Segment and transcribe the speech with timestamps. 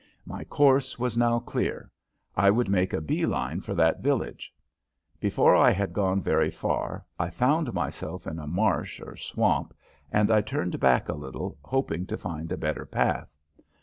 [0.25, 1.91] My course was now clear.
[2.35, 4.51] I would make a bee line for that village.
[5.19, 9.75] Before I had gone very far I found myself in a marsh or swamp,
[10.11, 13.29] and I turned back a little, hoping to find a better path.